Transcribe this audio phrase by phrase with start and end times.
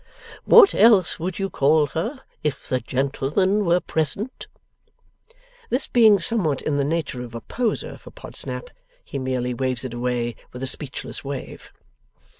[0.45, 4.47] What else would you call her, if the gentleman were present?'
[5.69, 8.71] This being something in the nature of a poser for Podsnap,
[9.05, 11.71] he merely waves it away with a speechless wave.